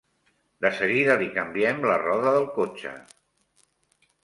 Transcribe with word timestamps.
De 0.65 0.71
seguida 0.77 1.17
li 1.23 1.27
canviem 1.35 1.85
la 1.93 1.99
roda 2.05 2.33
del 2.39 2.49
cotxe. 2.59 2.97